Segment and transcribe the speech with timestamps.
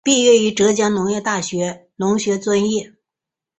[0.03, 2.95] 毕业于浙江农业大学农学专业。